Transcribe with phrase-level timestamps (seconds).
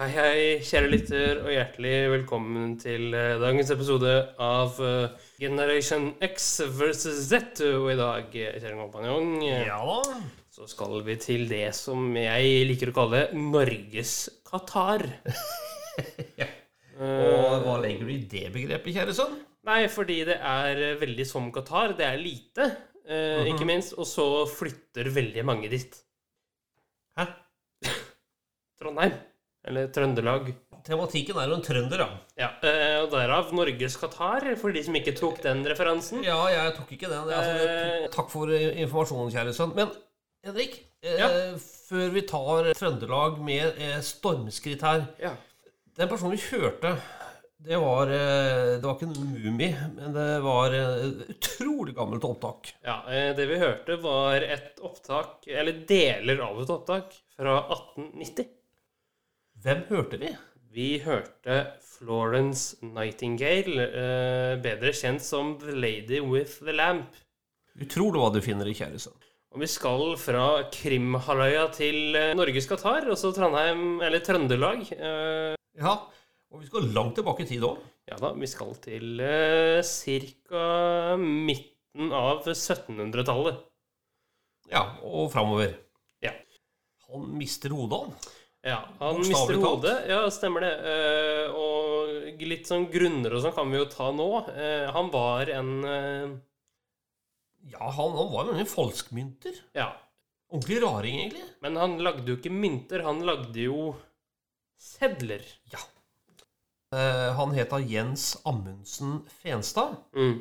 [0.00, 6.46] Hei, hei, kjære lytter, og hjertelig velkommen til eh, dagens episode av eh, Generation X
[6.72, 7.60] versus Z.
[7.76, 9.82] Og i dag, eh, kjære kompanjong, Ja
[10.56, 14.14] så skal vi til det som jeg liker å kalle Norges
[14.48, 15.04] Qatar.
[16.96, 19.36] Og hva legger du i det begrepet, kjære sønn?
[19.68, 21.92] Nei, fordi det er veldig som Qatar.
[22.00, 22.70] Det er lite,
[23.04, 23.98] eh, ikke minst.
[24.00, 25.92] Og så flytter veldig mange dit.
[27.20, 27.34] Hæ?
[28.80, 29.26] Trondheim.
[29.68, 30.52] Eller Trøndelag.
[30.86, 32.06] Tematikken er jo en trønder, da.
[32.40, 36.22] Ja, eh, og derav Norges Qatar, for de som ikke tok den referansen.
[36.24, 37.28] Ja, jeg tok ikke den.
[37.28, 38.08] Altså, Eh.
[38.14, 39.74] takk for informasjonen, kjære sønn.
[39.76, 39.90] Men
[40.42, 41.28] Henrik, eh, Ja.
[41.58, 45.34] før vi tar Trøndelag med eh, stormskritt her Ja.
[45.98, 46.96] Den personen vi hørte,
[47.62, 52.72] det var eh, Det var ikke en mumie, men det var et utrolig gammelt opptak.
[52.82, 58.46] ja eh, det vi hørte, var et opptak, eller deler av et opptak, fra 1890.
[59.64, 60.30] Hvem hørte vi?
[60.72, 67.16] Vi hørte Florence Nightingale, eh, bedre kjent som The Lady with the Lamp.
[67.80, 69.00] Utrolig hva du finner i, kjære.
[69.50, 74.86] Og vi skal fra Krimhalvøya til eh, Norges Qatar, også Trondheim, eller Trøndelag.
[74.96, 75.92] Eh, Ja,
[76.50, 77.78] og vi skal langt tilbake i tid òg.
[78.10, 81.16] ja da, vi skal til eh, ca.
[81.16, 83.60] midten av 1700-tallet.
[84.70, 85.74] Ja, og framover.
[86.22, 86.32] Ja.
[87.10, 88.14] Han mister hodet, han.
[88.62, 89.96] Ja, han mister hodet.
[90.10, 90.72] Ja, stemmer det.
[90.92, 94.28] Eh, og litt sånn grunner og sånn kan vi jo ta nå.
[94.52, 96.34] Eh, han var en eh,
[97.72, 99.56] Ja, han, han var en falskmynter.
[99.76, 99.92] Ja,
[100.50, 101.44] Ordentlig raring, egentlig.
[101.62, 103.92] men han lagde jo ikke mynter, han lagde jo
[104.80, 105.44] sedler.
[105.70, 105.82] Ja.
[107.38, 109.92] Han het Jens Amundsen Fenstad.
[110.10, 110.40] Mm.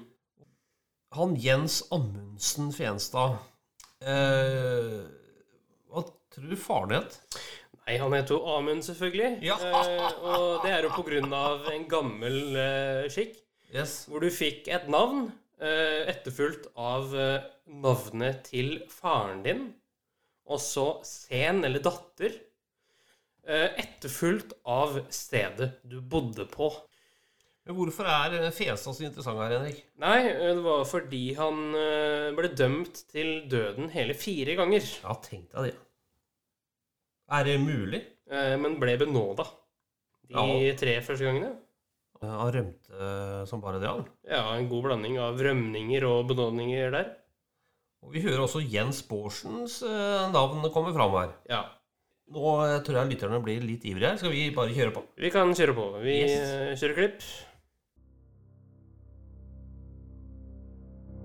[1.14, 3.38] Han Jens Amundsen Fenstad
[4.02, 5.00] eh,
[5.90, 7.18] Hva tror du faren het?
[7.90, 9.40] Nei, han heter jo Amund, selvfølgelig.
[9.42, 9.56] Ja.
[9.66, 13.40] Eh, og det er jo på grunn av en gammel eh, skikk,
[13.74, 14.04] Yes.
[14.10, 17.48] hvor du fikk et navn eh, etterfulgt av eh,
[17.82, 19.64] navnet til faren din,
[20.50, 22.38] og så sen eller datter,
[23.50, 26.70] eh, etterfulgt av stedet du bodde på.
[27.66, 29.82] Men hvorfor er eh, så interessant her, Henrik?
[30.02, 31.66] Nei, eh, det var fordi han
[32.38, 35.78] ble dømt til døden hele fire ganger, Ja, tenk deg det.
[37.32, 38.04] Er det mulig?
[38.32, 39.46] eh, men ble benåda
[40.30, 40.76] de Ja.
[40.78, 41.56] tre første gangene.
[42.22, 44.06] Eh, Han rømte eh, som bare det, han.
[44.28, 47.16] Ja, en god blanding av rømninger og benådninger der.
[48.04, 51.34] Og vi hører også Jens Bårdsens eh, navn komme fram her.
[51.50, 51.64] Ja,
[52.30, 54.18] Nå tror jeg lytterne blir litt ivrige her.
[54.18, 55.02] Skal vi bare kjøre på?
[55.18, 55.86] vi kan kjøre på.
[56.04, 56.80] Vi Yes.
[56.80, 57.24] kjører klipp.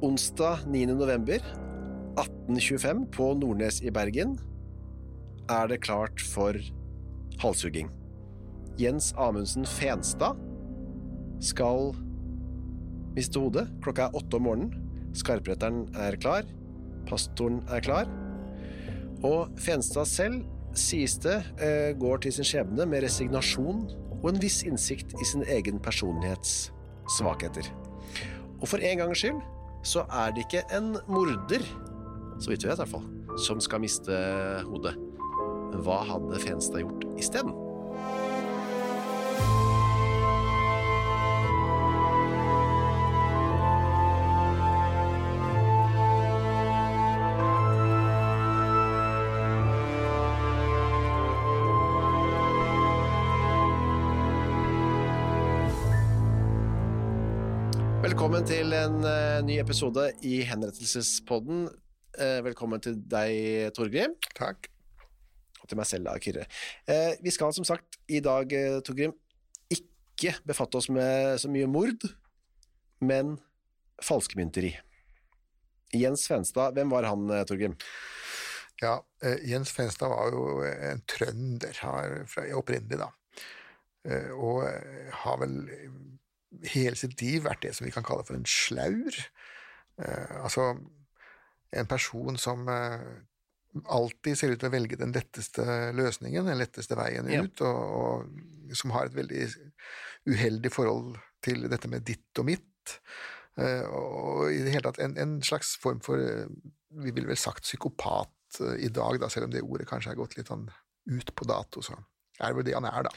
[0.03, 0.87] Onsdag 9.
[0.97, 1.41] november
[2.17, 4.39] 1825 på Nordnes i Bergen
[5.50, 6.56] er det klart for
[7.43, 7.91] halshugging.
[8.81, 10.38] Jens Amundsen Fenstad
[11.44, 11.93] skal
[13.15, 13.69] miste hodet.
[13.84, 14.75] Klokka er åtte om morgenen.
[15.15, 16.49] Skarpretteren er klar.
[17.09, 18.10] Pastoren er klar.
[19.25, 20.43] Og Fenstad selv,
[20.75, 23.84] sies det, eh, går til sin skjebne med resignasjon
[24.22, 26.72] og en viss innsikt i sin egen personlighets
[27.16, 27.69] svakheter.
[28.61, 29.41] Og for en gangs skyld
[29.84, 31.62] så er det ikke en morder,
[32.41, 34.16] så vidt vi vet i hvert fall, som skal miste
[34.65, 34.97] hodet.
[35.83, 37.55] Hva hadde Fenstad gjort isteden?
[58.05, 61.67] Velkommen til en eh, ny episode i Henrettelsespodden.
[62.15, 64.15] Eh, velkommen til deg, Torgrim.
[64.38, 64.74] Takk.
[65.69, 66.44] Til meg selv, da, Kyrre.
[66.90, 69.14] Eh, vi skal som sagt i dag, eh, Torgrim,
[69.72, 72.05] ikke befatte oss med så mye mord,
[73.00, 73.38] men
[74.05, 74.75] falskmynteri.
[75.94, 77.78] Jens Fenstad, hvem var han, eh, Torgrim?
[78.82, 83.11] Ja, eh, Jens Fenstad var jo en trønder her fra, opprinnelig, da.
[84.37, 84.66] Og
[85.16, 85.55] har vel
[86.75, 89.16] hele sitt liv vært det som vi kan kalle for en slaur.
[89.96, 90.75] Altså
[91.72, 92.69] en person som
[93.85, 95.65] alltid ser ut til å velge den letteste
[95.97, 97.43] løsningen, den letteste veien Ja.
[97.43, 99.49] ut, og, og som har et veldig
[100.31, 102.99] uheldig forhold til dette med ditt og mitt.
[103.61, 106.49] Eh, og i det hele tatt en, en slags form for eh,
[107.05, 110.19] Vi ville vel sagt psykopat eh, i dag, da, selv om det ordet kanskje er
[110.19, 110.67] gått litt sånn
[111.11, 111.82] ut på dato.
[111.85, 111.94] Så
[112.41, 113.15] er det vel det han er, da.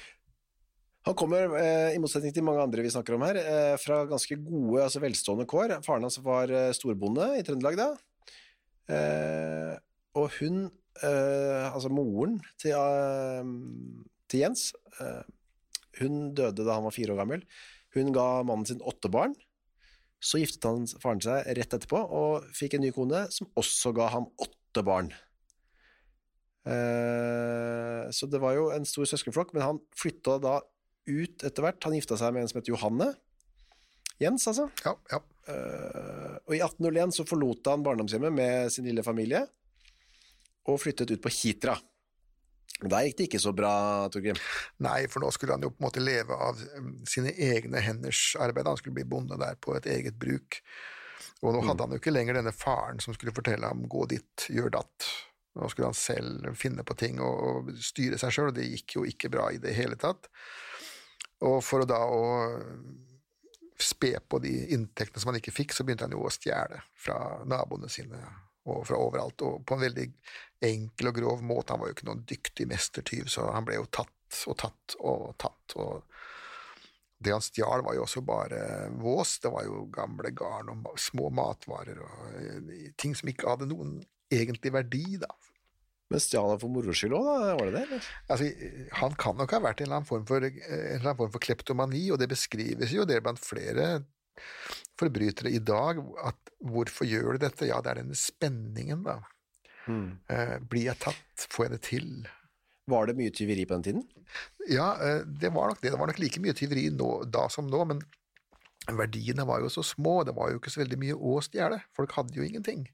[1.08, 1.54] Han kommer,
[1.96, 3.38] i motsetning til mange andre vi snakker om her,
[3.80, 5.78] fra ganske gode, altså velstående kår.
[5.86, 7.86] Faren hans var storbonde i Trøndelag da.
[10.18, 10.68] Og hun,
[11.06, 13.50] eh, altså moren til, eh,
[14.30, 15.24] til Jens, eh,
[16.02, 17.44] hun døde da han var fire år gammel.
[17.94, 19.36] Hun ga mannen sin åtte barn.
[20.20, 24.10] Så giftet han faren seg rett etterpå og fikk en ny kone som også ga
[24.16, 25.12] ham åtte barn.
[26.68, 30.58] Eh, så det var jo en stor søskenflokk, men han flytta da
[31.08, 31.84] ut etter hvert.
[31.86, 33.12] Han gifta seg med en som het Johanne.
[34.20, 34.66] Jens, altså.
[34.84, 35.22] Ja, ja.
[35.48, 39.46] Eh, og i 1801 så forlot han barndomshjemmet med sin lille familie
[40.68, 41.78] og flyttet ut på Hitra.
[42.78, 43.72] Der gikk det ikke så bra,
[44.14, 44.38] Torgrim.
[44.86, 46.60] Nei, for nå skulle han jo på en måte leve av
[47.10, 48.70] sine egne henders arbeid.
[48.70, 50.60] Han skulle bli bonde der på et eget bruk.
[51.42, 54.48] Og nå hadde han jo ikke lenger denne faren som skulle fortelle ham 'gå dit,
[54.50, 55.10] gjør datt'.
[55.58, 59.06] Nå skulle han selv finne på ting og styre seg sjøl, og det gikk jo
[59.10, 60.30] ikke bra i det hele tatt.
[61.42, 62.24] Og for å da å
[63.78, 67.18] spe på de inntektene som han ikke fikk, så begynte han jo å stjele fra
[67.46, 68.22] naboene sine
[68.68, 70.08] og fra overalt, og på en veldig
[70.66, 71.74] enkel og grov måte.
[71.74, 75.34] Han var jo ikke noen dyktig mestertyv, så han ble jo tatt og tatt og
[75.40, 75.78] tatt.
[75.80, 76.04] og
[77.18, 78.60] det han stjal, var jo også bare
[79.02, 79.40] vås.
[79.42, 83.98] Det var jo gamle garn og små matvarer og eh, ting som ikke hadde noen
[84.34, 85.32] egentlig verdi, da.
[86.12, 87.56] Men stjal han for moro skyld òg, da?
[87.58, 88.02] Var det det?
[88.32, 88.52] Altså,
[89.02, 91.44] han kan nok ha vært en eller annen form for, en eller annen form for
[91.44, 93.90] kleptomani, og det beskrives jo det blant flere
[95.00, 96.00] forbrytere i dag.
[96.24, 97.68] at Hvorfor gjør du dette?
[97.70, 99.20] Ja, det er denne spenningen, da.
[99.88, 101.48] Eh, blir jeg tatt?
[101.54, 102.12] Får jeg det til?
[102.88, 104.06] Var det mye tyveri på den tiden?
[104.72, 105.92] Ja, eh, det var nok det.
[105.92, 108.04] Det var nok like mye tyveri nå, da som nå, men
[108.88, 110.22] verdiene var jo så små.
[110.28, 111.82] Det var jo ikke så veldig mye å stjele.
[111.98, 112.86] Folk hadde jo ingenting.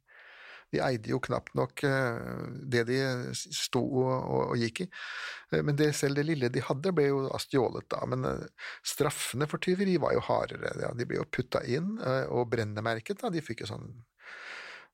[0.74, 2.98] De eide jo knapt nok eh, det de
[3.38, 4.88] sto og, og, og gikk i.
[5.62, 8.02] Men det, selv det lille de hadde, ble jo stjålet, da.
[8.10, 8.26] Men
[8.82, 10.74] straffene for tyveri var jo hardere.
[10.82, 10.90] Ja.
[10.98, 13.22] De ble jo putta inn og brennemerket.
[13.22, 13.30] Da.
[13.30, 13.92] De fikk jo sånn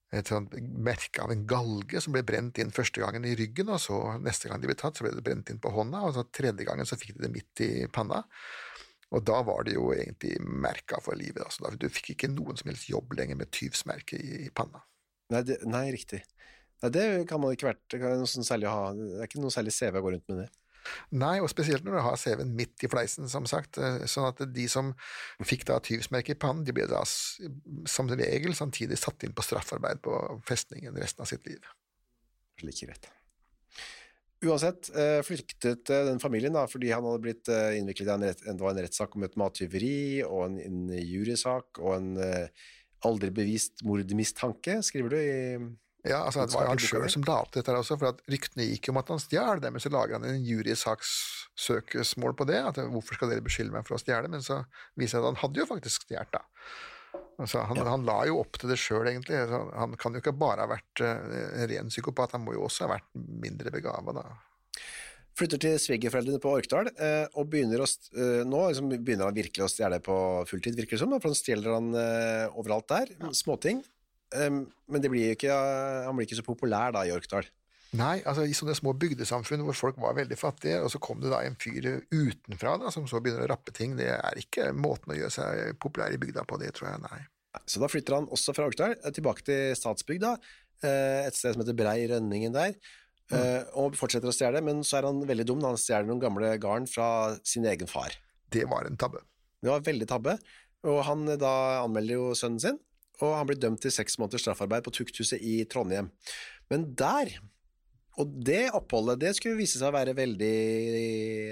[0.10, 3.82] et sånt merke av en galge som ble brent inn første gangen i ryggen, og
[3.84, 6.26] så neste gang de ble tatt, så ble det brent inn på hånda, og så
[6.34, 8.24] tredje gangen så fikk de det midt i panna.
[9.14, 11.42] Og da var det jo egentlig merka for livet.
[11.46, 11.70] Altså.
[11.78, 14.84] Du fikk ikke noen som helst jobb lenger med tyvsmerke i, i panna.
[15.34, 16.22] Nei, det, nei riktig.
[16.82, 20.00] Nei, det kan man ikke vært det, sånn særlig det er ikke noe særlig CV
[20.00, 20.50] å gå rundt med det.
[21.16, 23.78] Nei, og spesielt når du har CV-en midt i fleisen, som sagt.
[23.82, 24.94] eh, Sånn at de som
[25.46, 30.02] fikk da tyvsmerke i pannen, de ble da som regel samtidig satt inn på straffarbeid
[30.06, 30.16] på
[30.48, 31.64] festningen resten av sitt liv.
[32.60, 33.10] Slik rett.
[34.46, 38.46] Uansett eh, flyktet eh, den familien da, fordi han hadde blitt innviklet i en, rett,
[38.48, 42.12] en rettssak om et mattyveri og en, en jurysak og en
[43.08, 45.36] aldri bevist mordmistanke, skriver du i
[46.08, 48.22] Ja, altså Det var jo han sjøl som la opp dette her også, for at
[48.32, 52.62] ryktene gikk om at han stjal det, men så lager han en jurysakssøksmål på det.
[52.70, 54.32] at Hvorfor skal dere beskylde meg for å stjele?
[54.32, 54.62] Men så
[55.00, 56.46] viser det at han hadde jo faktisk stjålet, da.
[57.40, 59.42] Altså, han, han la jo opp til det sjøl, egentlig.
[59.52, 62.88] Så han kan jo ikke bare ha vært en ren psykopat, han må jo også
[62.88, 64.26] ha vært mindre begava, da.
[65.40, 69.68] Flytter til svigerforeldrene på Orkdal, eh, og begynner å, eh, nå liksom begynner han virkelig
[69.68, 70.16] å stjele på
[70.50, 71.94] fulltid, virker det som, for han stjeler han
[72.60, 73.84] overalt der, småting.
[74.36, 75.54] Um, men det blir ikke,
[76.06, 77.48] han blir ikke så populær da i Orkdal.
[77.98, 81.32] Nei, altså i sånne små bygdesamfunn hvor folk var veldig fattige, og så kom det
[81.32, 85.16] da en fyr utenfra da, som så begynner å rappe ting, det er ikke måten
[85.16, 87.22] å gjøre seg populær i bygda på, det tror jeg, nei.
[87.66, 91.64] Så da flytter han også fra Orkdal eh, tilbake til statsbygda eh, et sted som
[91.64, 92.78] heter Brei Rønningen der,
[93.34, 93.74] mm.
[93.82, 96.86] og fortsetter å stjele, men så er han veldig dum, han stjeler noen gamle garn
[96.90, 97.10] fra
[97.42, 98.14] sin egen far.
[98.54, 99.26] Det var en tabbe.
[99.62, 100.38] Det var veldig tabbe,
[100.88, 102.80] og han eh, da anmelder jo sønnen sin,
[103.22, 106.10] og han blir dømt til seks måneders straffarbeid på tukthuset i Trondheim.
[106.72, 107.32] Men der,
[108.20, 110.56] og det oppholdet, det skulle vise seg å være veldig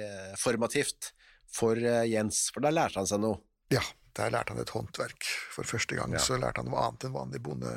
[0.08, 1.12] eh, formativt
[1.52, 3.40] for eh, Jens, for da lærte han seg noe.
[3.74, 3.84] Ja,
[4.18, 5.28] der lærte han et håndverk.
[5.56, 6.24] For første gang Ja.
[6.24, 7.74] så lærte han noe annet enn vanlig bonde,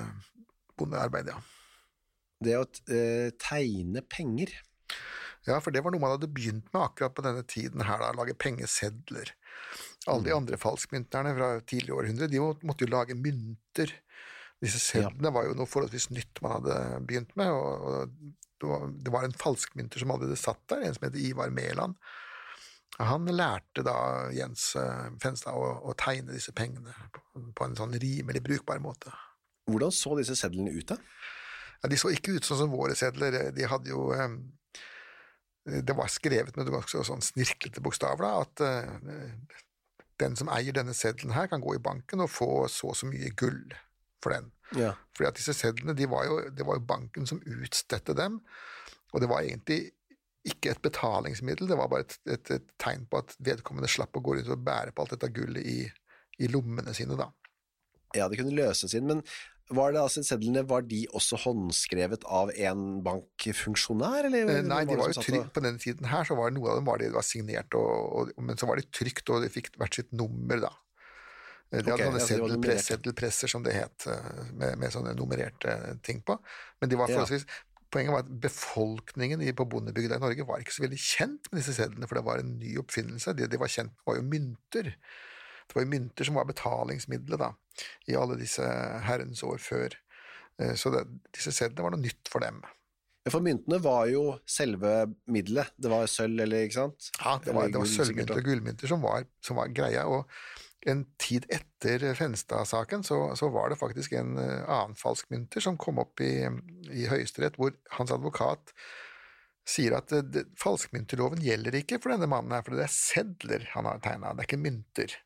[0.80, 1.38] bondearbeid, ja.
[2.40, 4.54] Det å eh, tegne penger.
[5.48, 8.10] Ja, for det var noe man hadde begynt med akkurat på denne tiden her, da,
[8.16, 9.32] lage pengesedler.
[10.08, 13.92] Alle de andre falskmynterne fra tidligere århundre, de måtte jo lage mynter.
[14.60, 16.76] Disse sedlene var jo noe forholdsvis nytt man hadde
[17.08, 18.14] begynt med, og,
[18.60, 21.96] det var, en falskmynter som allerede satt der, en som heter Ivar Mæland.
[23.00, 23.94] Han lærte da
[24.36, 27.22] Jens eh, Fenstad å, å tegne disse pengene på,
[27.56, 29.12] på en sånn rimelig brukbar måte.
[29.70, 30.98] Hvordan så disse sedlene ut da?
[31.80, 33.38] Ja, de så ikke ut sånn som våre sedler.
[33.56, 34.36] De hadde jo eh,
[35.88, 39.56] Det var skrevet med ganske sånn snirklete bokstaver, da, at eh,
[40.20, 43.08] den som eier denne seddelen her, kan gå i banken og få så og så
[43.10, 43.62] mye gull
[44.22, 44.50] for den.
[44.76, 44.92] Ja.
[45.16, 48.40] Fordi at disse sedlene, de var jo, det var jo banken som utstedte dem,
[49.10, 49.90] og det var egentlig
[50.46, 54.22] ikke et betalingsmiddel, det var bare et, et, et tegn på at vedkommende slapp å
[54.24, 55.80] gå rundt og bære på alt dette gullet i,
[56.40, 57.28] i lommene sine, da.
[58.16, 59.20] ja, det kunne løses inn, men
[59.70, 64.52] var det altså sedlene, var de også håndskrevet av en bankfunksjonær, eller?
[64.58, 66.80] Eh, Nei, de var jo trygt på denne tiden her, så var det noe av
[66.80, 69.72] dem var de var signert, og, og, men så var de trygt, og de fikk
[69.80, 70.72] hvert sitt nummer, da.
[71.70, 75.76] Eh, De hadde hadde sånne seddelpress, seddelpresser, som det het, eh, med, med sånne nummererte
[76.06, 76.38] ting på.
[76.82, 77.26] Men de var Ja.
[77.90, 81.74] Poenget var at befolkningen på bondebygda i Norge var ikke så veldig kjent med disse
[81.74, 83.34] sedlene, for det var en ny oppfinnelse.
[83.34, 84.92] Det de var kjent med, var jo mynter.
[85.70, 87.52] Det var mynter som var betalingsmiddelet da,
[88.10, 88.66] i alle disse
[89.06, 89.94] herrens år før.
[90.60, 92.62] Eh, Så det, disse sedlene var noe nytt for dem.
[93.30, 97.10] For myntene var jo selve middelet, det var sølv, eller ikke sant?
[97.20, 100.24] Ja, det var, var sølvmynter og gullmynter som var, som var greia, og
[100.88, 106.00] en tid etter Fenstad-saken så, så var det faktisk en eh, annen falskmynter som kom
[106.00, 106.32] opp i,
[106.96, 108.72] i Høyesterett, hvor hans advokat
[109.68, 113.68] sier at eh, det, falskmynterloven gjelder ikke for denne mannen her, for det er sedler
[113.74, 115.18] han har tegna, det er ikke mynter.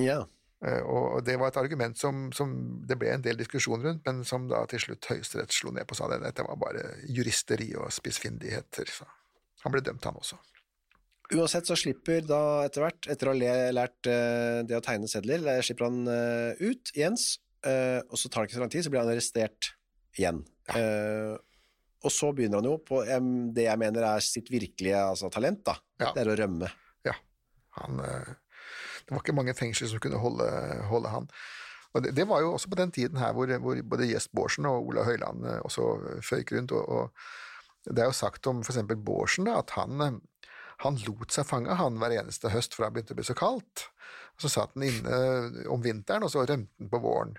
[0.00, 0.22] Ja.
[0.64, 2.54] Eh, Og det var et argument som, som
[2.88, 5.98] det ble en del diskusjon rundt, men som da til slutt Høyesterett slo ned på
[5.98, 8.90] sa det, dette var bare juristeri og spissfindigheter.
[8.90, 9.06] Så
[9.66, 10.40] han ble dømt, han også.
[11.34, 15.46] Uansett så slipper da etter hvert, etter å ha lært eh, det å tegne sedler,
[15.54, 18.90] eh, slipper han eh, ut, Jens, og så tar det ikke så lang tid, så
[18.92, 19.70] blir han arrestert
[20.20, 20.42] igjen.
[20.76, 21.32] Eh,
[22.04, 22.98] og så begynner han jo på
[23.56, 25.78] det jeg mener er sitt virkelige altså, talent, da.
[26.02, 26.10] Ja.
[26.12, 26.68] Det er å rømme.
[27.08, 27.14] Ja,
[27.78, 28.02] han,
[29.04, 30.48] det var ikke mange fengsler som kunne holde,
[30.90, 31.28] holde han.
[31.94, 34.66] Og det, det var jo også på den tiden her hvor, hvor både Gjest Bårdsen
[34.66, 35.88] og Ola Høiland eh, også
[36.26, 36.74] føyk rundt.
[36.74, 40.50] Og, og det er jo sagt om eksempel Bårdsen at han, eh,
[40.82, 43.88] han lot seg fange han hver eneste høst for det begynte å bli så kaldt.
[44.40, 47.36] Så satt han inne om vinteren, og så rømte han på våren.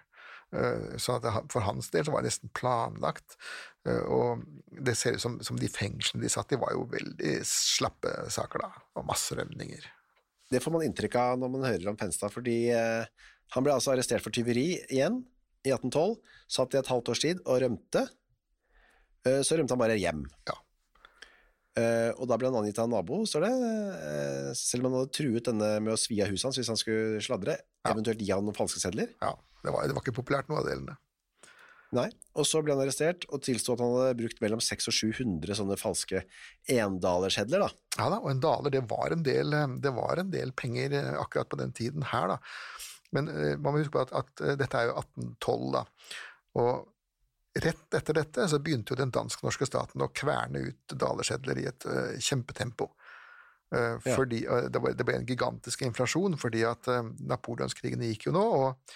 [0.56, 3.36] Eh, at for hans del så var det nesten planlagt.
[3.88, 7.36] Eh, Og det ser ut som, som de fengslene de satt i, var jo veldig
[7.50, 8.86] slappe saker, da.
[8.96, 9.90] Og masse rømninger.
[10.52, 13.08] Det får man inntrykk av når man hører om Penstad, fordi eh,
[13.56, 15.24] han ble altså arrestert for tyveri igjen
[15.66, 16.20] i 1812,
[16.58, 18.06] satt i et halvt års tid og rømte.
[19.26, 20.22] Eh, så rømte han bare hjem.
[20.50, 20.60] Ja.
[21.76, 23.54] Eh, og da ble han angitt av en nabo, står det,
[24.10, 26.80] eh, selv om han hadde truet denne med å svi av huset hans hvis han
[26.80, 27.58] skulle sladre,
[27.90, 29.10] eventuelt gi han noen falske sedler.
[29.20, 29.34] Ja,
[29.66, 30.96] det var, det var ikke populært, noe av delene.
[31.94, 34.96] Nei, og så ble han arrestert og tilstod at han hadde brukt mellom 600 og
[34.98, 36.24] 700 sånne falske
[36.72, 37.66] endalersedler.
[37.68, 37.70] da.
[38.00, 40.98] Ja da, og en daler, det var en del, eh, det var en del penger
[40.98, 42.40] eh, akkurat på den tiden her, da.
[43.16, 45.86] Men eh, man må huske på at, at dette er jo 1812, da.
[46.60, 51.68] Og rett etter dette så begynte jo den dansk-norske staten å kverne ut dalersedler i
[51.70, 52.92] et uh, kjempetempo.
[52.92, 54.14] Uh, Ja.
[54.14, 56.88] Fordi uh, det, var, det ble en gigantisk inflasjon, fordi at
[57.28, 58.96] napoleonskrigene gikk jo nå, og,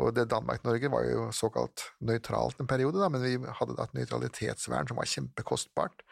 [0.00, 3.96] og det Danmark-Norge var jo såkalt nøytralt en periode, da, men vi hadde da et
[3.98, 6.04] nøytralitetsvern som var kjempekostbart.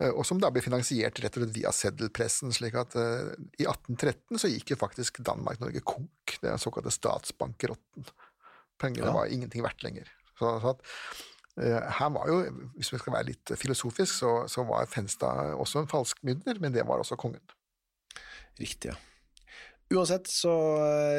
[0.00, 3.64] Eh, og som da ble finansiert rett og slett via seddelpressen, slik at uh, i
[3.68, 8.08] 1813 så gikk jo faktisk Danmark-Norge konk, er den såkalte statsbankerotten.
[8.80, 9.16] Pengene Ja.
[9.16, 10.08] var ingenting verdt lenger.
[10.36, 10.84] Så, så at,
[11.60, 12.40] uh, her var jo,
[12.76, 16.72] hvis vi skal være litt filosofisk, så, så var Fenstad også en falsk falskmynter, men
[16.72, 17.44] det var også kongen.
[18.56, 18.96] Riktig, ja.
[19.92, 20.50] Uansett så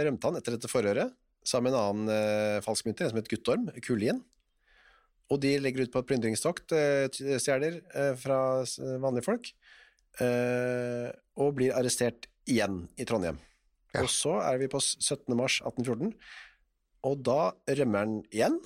[0.04, 1.14] rømte han etter dette forhøret,
[1.48, 4.22] sammen med en annen eh, falskmynter, en som het Guttorm, Kullien.
[5.32, 7.08] Og de legger ut på et plyndringstokt, eh,
[7.40, 8.40] stjeler eh, fra
[9.04, 9.52] vanlige folk,
[10.24, 13.40] eh, og blir arrestert igjen i Trondheim.
[13.96, 14.04] Ja.
[14.04, 15.32] Og så er vi på 17.
[15.38, 16.14] mars 1814,
[17.08, 17.40] og da
[17.80, 18.60] rømmer han igjen,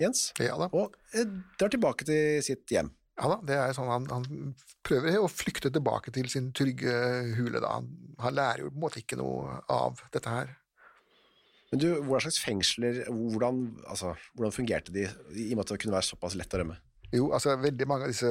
[0.00, 1.28] Jens, Ja da, og eh,
[1.60, 2.88] drar tilbake til sitt hjem.
[3.20, 4.54] ja da det er sånn han, han
[4.86, 6.94] prøver å flykte tilbake til sin trygge
[7.36, 7.60] hule.
[7.60, 7.74] da.
[7.76, 7.90] Han,
[8.22, 10.54] han lærer jo på en måte ikke noe av dette her.
[11.70, 15.04] Men du, hva slags fengsler, hvordan, altså, hvordan fungerte de,
[15.38, 16.78] i og med at det kunne være såpass lett å rømme?
[17.14, 18.30] Jo, altså veldig mange av disse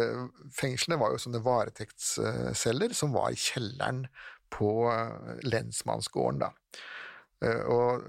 [0.55, 4.05] fengslene var jo sånne varetektsceller som var i kjelleren
[4.51, 6.51] på eh, lensmannsgården, da.
[7.43, 8.08] Eh, Og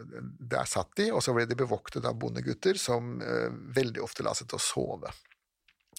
[0.51, 4.35] der satt de, og så ble de bevoktet av bondegutter som eh, veldig ofte la
[4.35, 5.15] seg til å sove.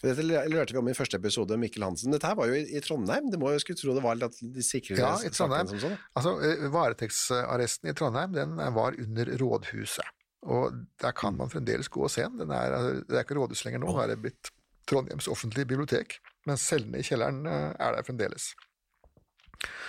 [0.02, 2.10] Dette lærte vi om i første episode, Mikkel Hansen.
[2.16, 4.40] Dette her var jo i, i Trondheim, det må jo skulle tro det var litt
[4.56, 5.68] de sikre Ja, i Trondheim.
[5.70, 5.98] som sånn.
[6.18, 10.10] Altså, eh, Varetektsarresten i Trondheim den var under rådhuset,
[10.50, 12.50] og der kan man fremdeles gå og se den.
[12.50, 14.50] er, altså, det er ikke rådhus lenger nå, nå er det blitt
[14.90, 16.18] Trondheims offentlige bibliotek,
[16.50, 18.50] men cellene i kjelleren eh, er der fremdeles.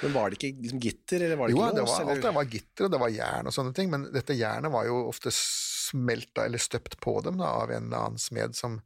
[0.02, 2.12] Men var det ikke liksom, gitter, eller var det Jo, ikke det var, eller?
[2.18, 4.84] alt det var gitter, og det var jern og sånne ting, men dette jernet var
[4.90, 8.76] jo ofte smelta eller støpt på dem da, av en eller annen smed som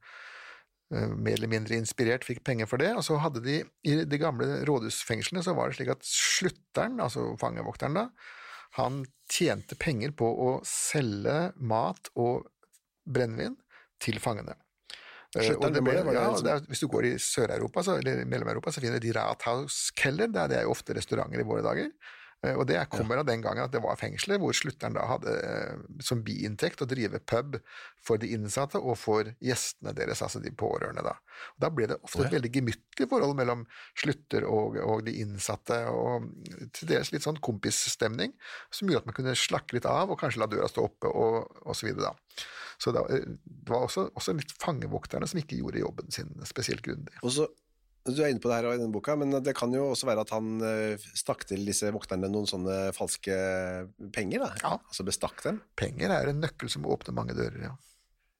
[0.90, 4.60] mer eller mindre inspirert fikk penger for det, og så hadde de i de gamle
[4.68, 8.04] rådhusfengslene så var det slik at slutteren, altså fangevokteren da,
[8.78, 9.00] han
[9.32, 12.46] tjente penger på å selge mat og
[13.06, 13.56] brennevin
[14.02, 14.54] til fangene.
[15.36, 18.80] Eh, og det ble, ja, liksom- er, hvis du går i Sør-Europa eller Mellom-Europa, så
[18.80, 20.30] finner du de Rathauskeller.
[20.30, 21.90] Er- det er jo ofte restauranter i våre dager.
[22.44, 25.32] Eh, Og det kommer av den gangen at det var fengsler, hvor slutteren da hadde
[25.40, 27.56] eh, som biinntekt å drive pub
[28.04, 31.02] for de innsatte og for gjestene deres, altså de pårørende.
[31.06, 33.64] Da og Da ble det ofte et veldig gemyttlig forhold mellom
[33.96, 36.28] slutter og, og de innsatte, og
[36.76, 38.32] til dels litt sånn kompisstemning,
[38.70, 41.50] som gjorde at man kunne slakke litt av og kanskje la døra stå oppe, og,
[41.64, 42.12] og så videre.
[42.12, 42.46] da.
[42.78, 47.16] Så eh, det var også, også litt fangevokterne som ikke gjorde jobben sin spesielt grundig.
[47.22, 47.48] Og så,
[48.14, 50.22] du er inne på det her i denne boka, men det kan jo også være
[50.26, 53.36] at han eh, stakk til disse vokterne noen sånne falske
[54.14, 54.52] penger, da.
[54.62, 54.76] Ja.
[54.78, 55.60] Altså bestakk dem.
[55.78, 57.74] Penger er en nøkkel som åpner mange dører, ja.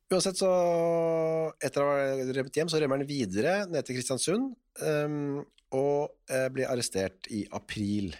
[0.06, 0.50] Uansett, så
[1.58, 5.40] etter å ha rømt hjem, så rømmer han videre ned til Kristiansund, um,
[5.74, 8.12] og eh, blir arrestert i april.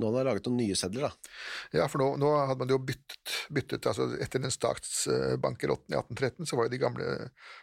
[0.00, 1.34] Nå har han laget noen nye sedler, da.
[1.80, 6.48] Ja, for nå, nå hadde man jo byttet, byttet altså Etter den statsbankerotten i 1813,
[6.48, 7.10] så var jo de gamle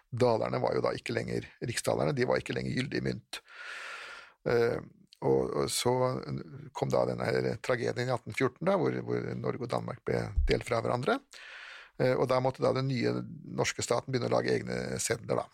[0.09, 3.41] dalerne var jo da ikke lenger riksdalerne, de var ikke lenger gyldig mynt.
[4.47, 4.77] Eh,
[5.25, 5.91] og, og så
[6.77, 10.67] kom da denne her tragedien i 1814, da, hvor, hvor Norge og Danmark ble delt
[10.67, 11.17] fra hverandre.
[11.97, 13.15] Eh, og da måtte da den nye
[13.57, 15.47] norske staten begynne å lage egne sedler, da.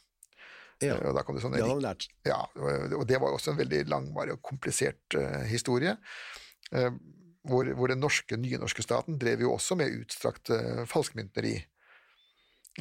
[0.84, 0.98] Ja.
[0.98, 2.10] Eh, Og da kom det sånne Det lært.
[2.28, 5.96] ja, og det var også en veldig langvarig og komplisert uh, historie.
[6.72, 6.92] Eh,
[7.50, 11.58] hvor, hvor den norske, nye norske staten drev jo også med utstrakt uh, falskmyntneri.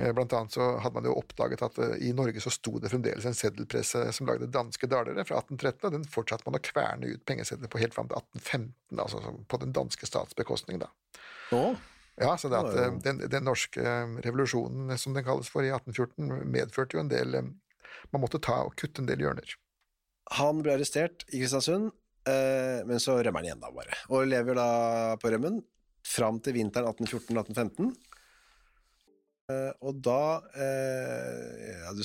[0.00, 2.92] Eh, Blant annet så hadde man jo oppdaget at eh, i Norge så sto det
[2.92, 7.10] fremdeles en seddelpresse som lagde danske dalere fra 1813, og den fortsatte man å kverne
[7.10, 10.80] ut pengesedler på helt fram til 1815, altså på den danske stats bekostning.
[10.80, 10.88] da.
[11.52, 11.74] Oh.
[12.20, 15.64] Ja, så det at eh, den, den norske eh, revolusjonen, eh, som den kalles for
[15.64, 17.50] i 1814, medførte jo en del eh,
[18.12, 19.54] Man måtte ta og kutte en del hjørner.
[20.36, 22.01] Han ble arrestert i Kristiansund, eh,
[22.86, 24.66] men så rømmer han igjen da bare, og lever da
[25.18, 25.56] på rømmen
[26.06, 27.92] fram til vinteren 1814-1815.
[29.50, 30.18] Eh, og da
[30.54, 32.02] eh, ja, du,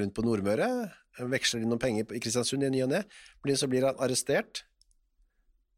[0.00, 0.68] rundt på Nordmøre,
[1.18, 3.02] eh, veksler de noen penger i Kristiansund i ny og ne,
[3.58, 4.64] så blir han arrestert,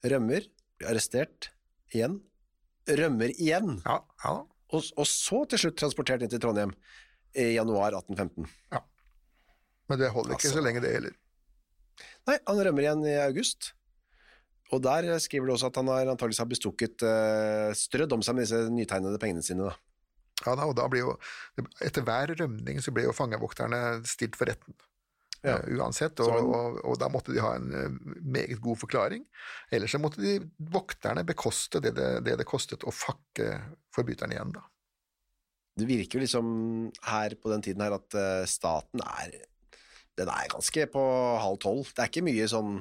[0.07, 0.47] rømmer,
[0.79, 1.51] blir arrestert
[1.95, 2.21] igjen,
[2.89, 4.35] rømmer igjen, Ja, ja.
[4.71, 6.75] og, og så til slutt transportert inn til Trondheim
[7.37, 8.47] i januar 1815.
[9.89, 10.59] Men det holder ikke Altså.
[10.59, 11.15] så lenge, det heller.
[12.29, 13.73] Nei, han rømmer igjen i august.
[14.75, 18.37] Og der skriver du også at han har antakeligvis har bestukket uh, strødd om seg
[18.37, 19.71] med disse nytegnede pengene sine.
[19.71, 19.79] Da.
[20.45, 21.15] Ja, da, og da blir jo,
[21.83, 24.77] Etter hver rømning så ble jo fangevokterne stilt for retten.
[25.41, 25.57] Ja.
[25.63, 29.25] Uh, uansett, og, han- og, og da måtte de ha en uh, meget god forklaring.
[29.73, 30.37] Ellers så måtte de
[30.75, 33.55] vokterne bekoste det det, det, det kostet å fakke
[33.97, 34.53] forbryterne igjen.
[34.59, 34.67] da.
[35.79, 36.49] Det virker jo liksom
[37.09, 39.39] her på den tiden her at uh, staten er
[40.19, 41.03] Den er ganske på
[41.39, 41.91] halv tolv.
[41.95, 42.79] Det er ikke mye sånn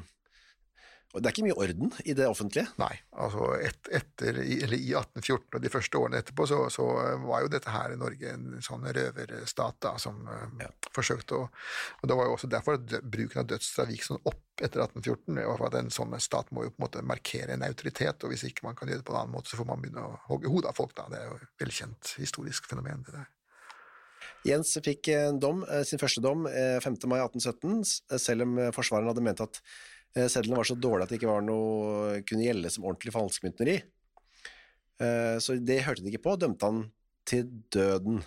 [1.17, 2.67] Det er ikke mye orden i det offentlige.
[2.77, 6.83] Nei, altså et, etter, i- eller i 1814 og de første årene etterpå, så, så
[7.23, 10.19] var jo dette her i Norge en sånn røverstat da, som
[10.59, 10.67] ja.
[10.93, 14.43] forsøkte å Og det var jo også derfor at bruken av dødsstraff gikk sånn opp
[14.61, 15.39] etter 1814.
[15.39, 18.21] i hvert fall at En sånn stat må jo på en måte markere en autoritet,
[18.27, 20.03] og hvis ikke man kan gjøre det på en annen måte, så får man begynne
[20.05, 20.93] å hogge hodet av folk.
[20.99, 23.07] da, Det er jo et velkjent historisk fenomen.
[23.07, 23.25] det der.
[24.45, 25.09] Jens fikk
[25.41, 26.97] dom, eh, sin første dom eh, 5.
[27.09, 29.59] mai 1817, selv om eh, forsvareren hadde ment at
[30.15, 33.77] eh, sedlene var så dårlige at det ikke var noe, kunne gjelde som ordentlig falskmyntneri.
[35.01, 36.83] Eh, Så det hørte de ikke på, dømte han
[37.27, 38.21] til døden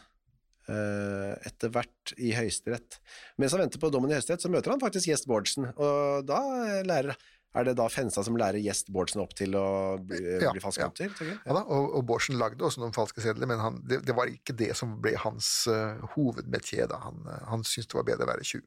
[0.69, 3.01] eh, etter hvert i Høyesterett.
[3.41, 6.41] Mens han venter på dommen i Høyesterett, så møter han faktisk Gjest Bårdsen, og da
[6.85, 7.17] lærer lærer
[7.59, 11.11] er det da Fenstad som lærer Gjest Bårdsen opp til å bli, Ja, bli falskmynter?
[11.11, 11.39] jeg?
[11.43, 14.31] Ja da, og, og Bårdsen lagde også noen falske sedler, men han, det, det var
[14.31, 16.87] ikke det som ble hans uh, hovedmetier.
[16.91, 17.01] da.
[17.09, 18.63] Han, uh, han syntes det var bedre å være tjuv.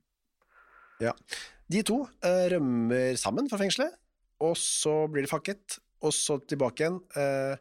[1.04, 1.16] Ja.
[1.72, 3.96] De to uh, rømmer sammen fra fengselet,
[4.44, 7.00] og så blir de fakket, og så tilbake igjen.
[7.16, 7.56] Uh,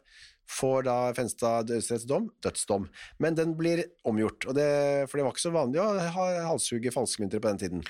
[0.53, 2.89] får da Fenstad dødsrettsdom, dødsdom,
[3.23, 4.67] men den blir omgjort, og det,
[5.07, 7.85] for det var ikke så vanlig å ha halshugge falskmyntere på den tiden.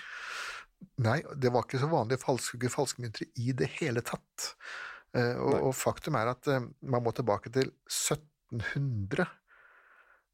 [1.04, 4.52] Nei, det var ikke så vanlig å falske falskmynter i det hele tatt.
[5.14, 9.28] Uh, og, og faktum er at uh, man må tilbake til 1700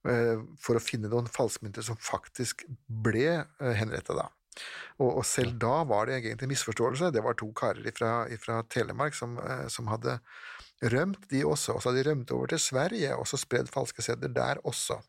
[0.07, 4.29] uh, for å finne noen falskmynter som faktisk ble henrettet da.
[4.99, 7.11] Og, og selv da var det egentlig misforståelse.
[7.15, 7.85] Det var to karer
[8.41, 10.19] fra Telemark som, eh, som hadde
[10.93, 11.75] rømt, de også.
[11.75, 14.99] Og så hadde de rømt over til Sverige og så spredd falske sedler der også.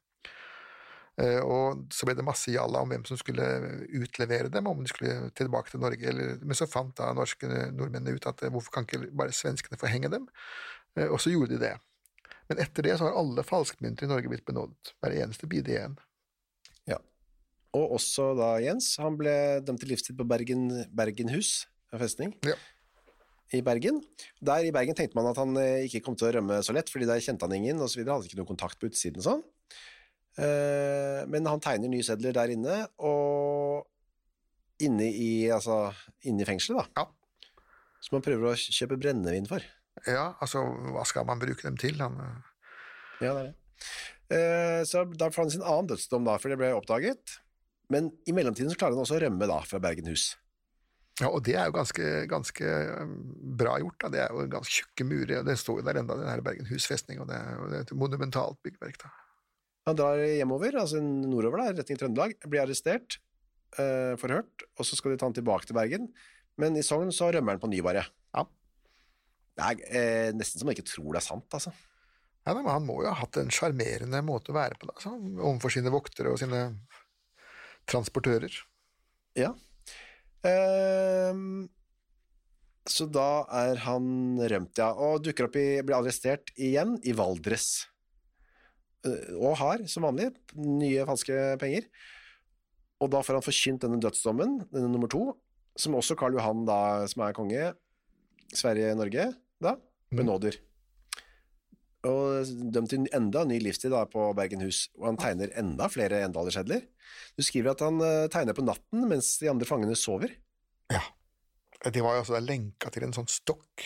[1.20, 3.44] Eh, Og så ble det masse jalla om hvem som skulle
[4.00, 6.06] utlevere dem, om de skulle tilbake til Norge.
[6.08, 9.78] Eller, men så fant da norske nordmennene ut at eh, hvorfor kan ikke bare svenskene
[9.80, 10.28] få henge dem?
[10.96, 11.74] Eh, Og så gjorde de det.
[12.50, 14.94] Men etter det så har alle falskmynter i Norge blitt benådet.
[15.02, 15.98] Hver eneste bide igjen.
[16.90, 16.96] Ja.
[17.76, 22.34] Og også da Jens, han ble dømt til livstid på Bergen, Bergenhus festning.
[22.46, 22.56] Ja.
[23.54, 24.00] i Bergen.
[24.42, 26.90] Der i Bergen tenkte man at han eh, ikke kom til å rømme så lett,
[26.90, 29.42] fordi der kjente han ingen, videre, hadde ikke noe kontakt på utsiden og sånn.
[30.40, 33.86] Eh, Men han tegner nye sedler der inne, og
[34.80, 35.90] inne i, altså,
[36.24, 37.04] inne i fengselet, da.
[37.04, 37.52] Ja.
[38.00, 39.60] Som han prøver å kjøpe brennevin for.
[40.08, 40.62] Ja, altså,
[40.94, 41.98] hva skal man bruke dem til?
[42.00, 42.46] Han, eh,
[43.20, 43.54] Ja, det er det.
[44.30, 47.36] Eh, Så da får han sin annen dødsdom, da, for det ble oppdaget.
[47.90, 50.36] Men i mellomtiden så klarer han også å rømme da, fra Bergenhus.
[51.20, 52.64] ja, og det er jo ganske, ganske
[53.60, 53.98] bra gjort.
[54.00, 54.08] Da.
[54.08, 56.86] Det er jo ganske tjukke murer, og det står jo der enda, den her Bergenhus
[56.88, 58.96] festning, og det er jo et monumentalt byggverk.
[59.02, 59.10] da.
[59.90, 63.18] Han drar hjemover, altså nordover, der, retning Trøndelag, blir arrestert,
[63.78, 66.08] uh, forhørt, og så skal de ta han tilbake til Bergen.
[66.60, 68.04] Men i Sogn så rømmer han på ny, bare.
[68.36, 68.44] Ja.
[69.56, 71.72] Det er eh, nesten som man ikke tror det er sant, altså.
[72.46, 75.12] Ja, men Han må jo ha hatt en sjarmerende måte å være på da, altså,
[75.38, 76.62] overfor sine voktere og sine
[77.90, 78.54] transportører.
[79.38, 79.52] Ja.
[80.46, 81.68] Ehm,
[82.88, 87.89] så da er han rømt, ja, og dukker opp i, blir arrestert igjen i Valdres.
[89.06, 91.86] Eh, Og har, som vanlig, nye falske penger.
[93.00, 95.22] Og da får han forkynt denne dødsdommen, denne nummer to,
[95.80, 97.70] som også Karl Johan, da, som er konge,
[98.52, 99.30] Sverige-Norge,
[99.62, 99.76] da,
[100.12, 100.58] benåder.
[102.08, 106.84] Og dømt til enda ny livstid da, på Bergenhus, og han tegner enda flere Endalersedler.
[107.36, 110.32] Du skriver at han eh, tegner på natten mens de andre fangene sover.
[110.92, 111.02] Ja.
[111.88, 113.84] De var jo altså lenka til en sånn stokk,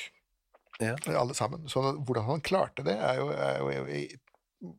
[0.83, 0.96] Ja.
[1.07, 1.68] alle sammen.
[1.70, 3.98] Så hvordan han klarte det, er jo, er jo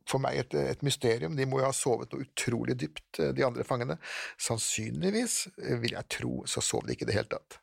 [0.08, 1.36] for meg et, et mysterium.
[1.38, 3.98] De må jo ha sovet noe utrolig dypt, eh, de andre fangene.
[4.38, 7.58] Sannsynligvis, eh, vil jeg tro, så sov de ikke i det hele tatt.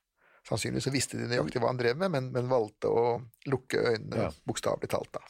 [0.47, 3.03] Sannsynligvis så visste de nøyaktig hva han drev med, men, men valgte å
[3.47, 4.31] lukke øynene, Ja.
[4.45, 5.11] bokstavelig talt.
[5.15, 5.21] da.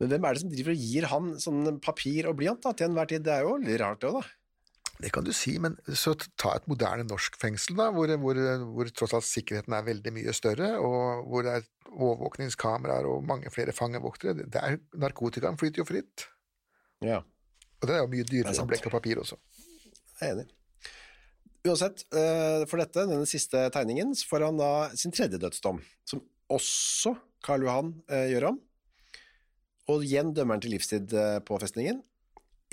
[0.00, 2.88] Men hvem er det som driver og gir han sånn papir og blyant da, til
[2.90, 3.22] enhver tid?
[3.24, 4.28] Det er jo litt rart det òg, da.
[5.04, 8.38] Det kan du si, men så ta et moderne norsk fengsel, da, hvor, hvor,
[8.72, 13.52] hvor tross alt sikkerheten er veldig mye større, og hvor det er overvåkningskameraer og mange
[13.52, 14.48] flere fangevoktere.
[14.48, 16.28] Det er, narkotikaen flyter jo fritt,
[17.04, 19.36] Ja, og det er jo mye dyrere er enn blekk og papir også.
[20.20, 20.46] jeg er enig.
[21.64, 26.22] Uansett, eh, for dette, denne siste tegningen, så får han da sin tredje dødsdom, som
[26.52, 27.14] også
[27.44, 28.58] Karl Johan eh, gjør om.
[29.92, 32.00] Og igjen dømmer han til livstid eh, på festningen,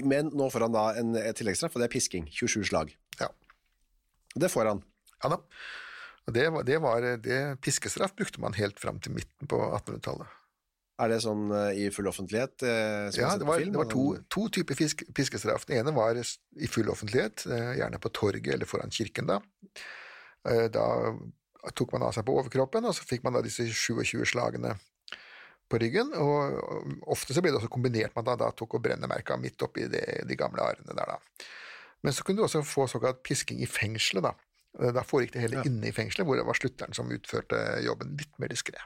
[0.04, 2.94] men nå får han da en et tilleggsstraff, og det er pisking, 27 slag.
[3.20, 3.28] Ja.
[4.36, 4.84] Det får han.
[5.24, 5.42] Ja da.
[6.32, 10.30] Det, var, det, var, det Piskestraff brukte man helt fram til midten på 1800-tallet.
[11.02, 12.62] Er det sånn eh, i full offentlighet?
[12.62, 13.72] eh, Ja, det var, film?
[13.74, 15.66] det var to, to typer fisk, piskestraff.
[15.66, 19.28] Den ene var i full offentlighet, eh, gjerne på torget eller foran kirken.
[19.34, 19.42] Da
[20.44, 20.86] Da
[21.78, 24.76] tok man av seg på overkroppen, og så fikk man da disse 27 slagene
[25.72, 26.12] på ryggen.
[26.20, 29.64] Og ofte så ble det også kombinert med at man da tok og brennemerka midt
[29.66, 31.48] oppi de, de gamle arene der, da.
[32.04, 34.92] Men så kunne du også få såkalt pisking i fengselet, da.
[34.96, 35.68] Da foregikk det hele Ja.
[35.68, 38.80] inne i fengselet, hvor det var slutteren som utførte jobben litt mer diskré.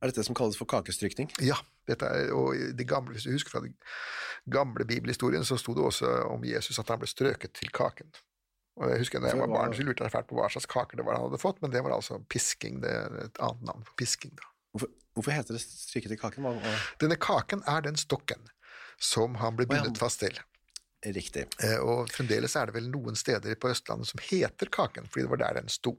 [0.00, 1.28] Er dette som kalles for kakestrykning?
[1.44, 1.58] Ja,
[1.88, 3.74] dette er, og de gamle, hvis du husker fra den
[4.50, 8.08] gamle bibelhistorien, så sto det også om Jesus at han ble strøket til kaken.
[8.80, 10.96] Og jeg husker da jeg var barn, så lurte jeg fælt på hva slags kaker
[10.96, 13.84] det var han hadde fått, men det var altså pisking, det er et annet navn
[13.84, 14.32] for pisking.
[14.40, 14.46] da.
[14.72, 16.44] Hvorfor, hvorfor heter det strykket i kaken?
[16.46, 18.48] Hva- hva- Denne kaken er den stokken
[19.00, 19.74] som han ble ja.
[19.82, 20.36] bundet fast til.
[21.04, 21.46] Riktig.
[21.64, 25.30] Eh, Og fremdeles er det vel noen steder på Østlandet som heter Kaken, fordi det
[25.32, 25.94] var der den sto.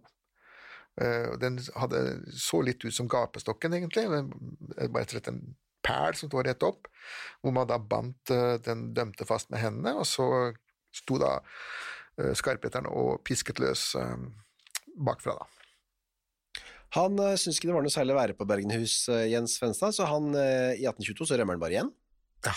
[1.01, 2.01] Eh, Den hadde,
[2.37, 4.03] så litt ut som gapestokken, egentlig.
[4.05, 6.85] Det var rett en pæl som sto rett opp,
[7.41, 10.53] hvor man da bandt eh, den dømte fast med hendene, og så
[10.93, 11.39] sto da
[12.37, 14.17] skarpheteren og pisket løs eh,
[15.01, 15.45] bakfra, da.
[16.97, 19.95] Han uh, syns ikke det var noe særlig å være på Bergenhus, uh, Jens Fenstad,
[19.95, 21.91] så han, uh, i 1822 så rømmer han bare igjen.
[22.47, 22.55] Ja.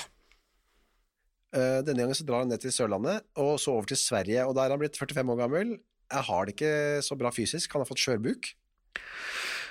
[1.54, 4.56] Uh, denne gangen så drar han ned til Sørlandet, og så over til Sverige, og
[4.58, 5.76] der er han blitt 45 år gammel.
[6.10, 6.74] Jeg har det ikke
[7.06, 8.50] så bra fysisk, han har fått skjørbuk.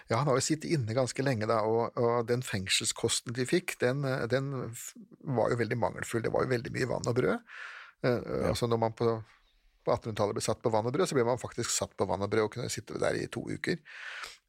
[0.09, 3.77] Ja, han har jo sittet inne ganske lenge, da, og, og den fengselskosten de fikk,
[3.83, 4.49] den, eh, den
[5.23, 6.23] var jo veldig mangelfull.
[6.25, 7.53] Det var jo veldig mye vann og brød.
[8.03, 8.17] Ja.
[8.49, 9.13] Altså når man på,
[9.83, 12.23] på 1800-tallet ble satt på vann og brød, så ble man faktisk satt på vann
[12.25, 13.79] og brød og kunne sitte der i to uker.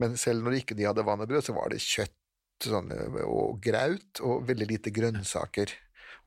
[0.02, 2.92] Men selv når ikke de hadde brød, så var det kjøtt sånn,
[3.24, 5.72] og graut og veldig lite grønnsaker.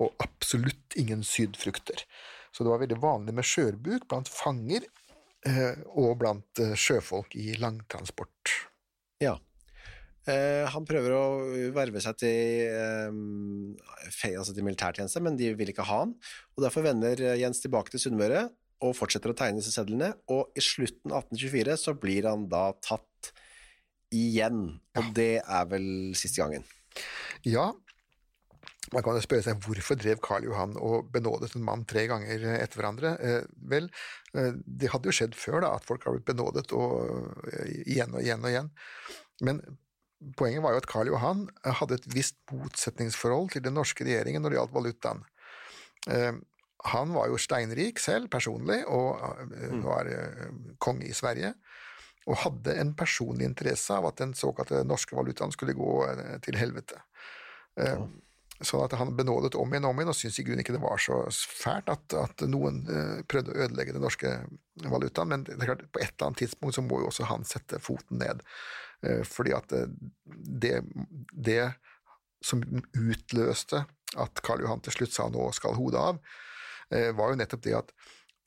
[0.03, 2.03] Og absolutt ingen sydfrukter.
[2.51, 4.85] Så det var veldig vanlig med skjørbuk blant fanger
[5.47, 8.53] eh, og blant eh, sjøfolk i langtransport.
[9.23, 9.35] Ja.
[10.27, 11.23] Eh, han prøver å
[11.75, 12.69] verve seg til,
[14.33, 16.15] altså til militærtjeneste, men de vil ikke ha han.
[16.55, 18.47] Og derfor vender Jens tilbake til Sunnmøre
[18.83, 20.13] og fortsetter å tegne disse sedlene.
[20.33, 23.31] Og i slutten av 1824 så blir han da tatt
[24.13, 26.63] igjen, og det er vel siste gangen.
[27.45, 27.73] Ja,
[28.95, 32.45] Man kan jo spørre seg hvorfor drev Karl Johan og benådet en mann tre ganger
[32.53, 33.09] etter hverandre.
[33.19, 33.89] Eh, vel,
[34.31, 38.15] eh, det hadde jo skjedd før da, at folk har blitt benådet og, eh, igjen
[38.15, 38.69] og igjen og igjen.
[39.43, 39.59] Men
[40.39, 44.55] poenget var jo at Karl Johan hadde et visst motsetningsforhold til den norske regjeringen når
[44.55, 45.25] det gjaldt valutaen.
[46.93, 49.19] Han var jo steinrik selv, personlig, og
[49.57, 50.45] eh, var eh,
[50.83, 51.53] konge i Sverige.
[52.27, 56.59] Og hadde en personlig interesse av at den såkalte norske valutaen skulle gå eh, til
[56.59, 57.01] helvete.
[57.77, 57.99] Ja.
[58.57, 60.81] Sånn at han benådet om igjen og om igjen, og syntes i grunnen ikke det
[60.81, 62.79] var så fælt at, at noen
[63.29, 64.31] prøvde å ødelegge den norske
[64.81, 67.45] valutaen, men det er klart, på et eller annet tidspunkt så må jo også han
[67.45, 68.41] sette foten ned.
[69.29, 69.75] Fordi at
[70.65, 70.73] det,
[71.29, 71.67] det
[72.41, 72.65] som
[72.97, 73.83] utløste
[74.17, 76.19] at Karl Johan til slutt sa nå skal hodet av,
[76.89, 77.89] var jo nettopp det at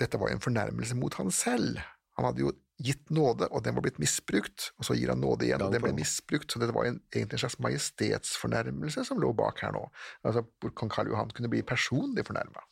[0.00, 1.80] dette var en fornærmelse mot han selv.
[2.16, 5.46] Han hadde jo gitt nåde, og den var blitt misbrukt, og så gir han nåde
[5.46, 9.34] igjen, og den ble misbrukt, så dette var en, egentlig en slags majestetsfornærmelse som lå
[9.36, 9.82] bak her nå.
[10.24, 12.64] Altså, hvor kong Karl Johan kunne bli personlig fornærma.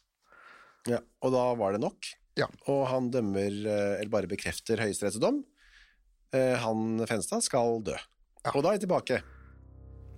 [0.88, 2.08] Ja, og da var det nok.
[2.40, 2.48] Ja.
[2.70, 5.42] Og han dømmer, eh, eller bare bekrefter Høyesteretts dom.
[6.32, 7.96] Eh, Han Fenstad skal dø.
[8.44, 8.54] Ja.
[8.54, 9.20] Og da er vi tilbake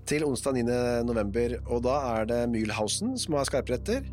[0.07, 1.05] til onsdag 9.
[1.07, 4.05] november, og da er det Mühlhausen som har skarpretter.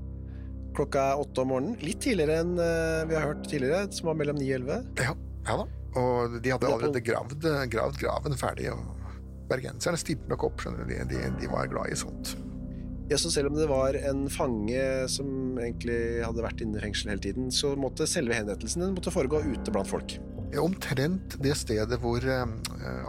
[0.78, 1.78] Klokka åtte om morgenen.
[1.82, 4.82] Litt tidligere enn eh, vi har hørt tidligere, som var mellom ni og elleve.
[5.02, 5.16] Ja,
[5.48, 5.66] ja da.
[5.98, 9.08] Og de hadde er allerede gravd, gravd graven ferdig, og
[9.50, 10.94] bergenserne stilte nok opp, skjønner du.
[10.94, 12.36] De, de, de var glad i sånt.
[13.08, 17.14] Ja, så selv om det var en fange som egentlig hadde vært inne i fengsel
[17.14, 20.18] hele tiden, så måtte selve henrettelsen den måtte foregå ute blant folk.
[20.60, 22.48] Omtrent det stedet hvor eh,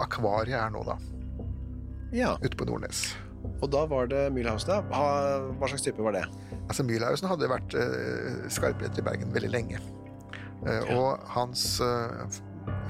[0.00, 0.98] akvariet er nå, da.
[2.14, 3.11] Ja, Ute på Nordnes.
[3.62, 4.83] Og da var det Mühlhausen, ja.
[5.59, 6.24] Hva slags type var det?
[6.68, 9.81] Altså, Mühlhausen hadde vært uh, skarpretter i Bergen veldig lenge.
[10.66, 12.27] Eh, Og hans uh,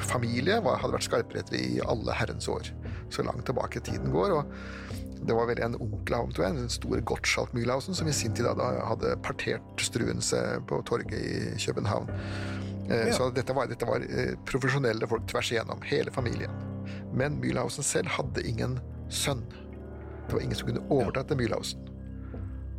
[0.00, 2.70] familie var, hadde vært skarpretter i alle herrens år.
[3.12, 4.34] Så langt tilbake tiden går.
[4.40, 8.34] og det var vel en onkel av ham, den store Gottschalk Mühlhausen, som i sin
[8.38, 10.38] tid da, da hadde partert Struense
[10.70, 12.10] på torget i København.
[12.88, 13.12] Eh, Ja.
[13.12, 16.50] Så dette var, dette var eh, profesjonelle folk tvers igjennom, hele familien.
[17.12, 18.78] Men Mühlhausen selv hadde ingen
[19.10, 19.42] sønn.
[20.28, 21.86] Det var ingen som kunne overta til Mühlhausen.